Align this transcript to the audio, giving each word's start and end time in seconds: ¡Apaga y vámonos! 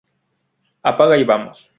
¡Apaga 0.81 1.15
y 1.17 1.23
vámonos! 1.23 1.67